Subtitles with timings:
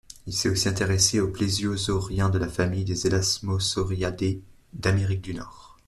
[0.25, 4.41] Il s'est aussi intéressé aux plésiosauriens de la famille des Elasmosauridae
[4.73, 5.77] d'Amérique du Nord.